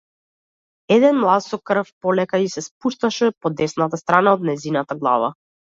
[0.95, 5.33] Еден млаз со крв полека ѝ се спушташе по десната страна од нејзината глава.